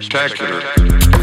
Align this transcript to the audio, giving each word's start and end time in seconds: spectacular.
spectacular. 0.00 1.13